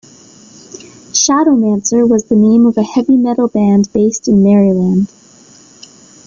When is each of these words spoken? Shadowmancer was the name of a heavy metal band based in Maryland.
Shadowmancer 1.13 2.09
was 2.09 2.23
the 2.23 2.35
name 2.35 2.65
of 2.65 2.75
a 2.75 2.81
heavy 2.81 3.15
metal 3.15 3.47
band 3.47 3.93
based 3.93 4.27
in 4.27 4.41
Maryland. 4.41 5.11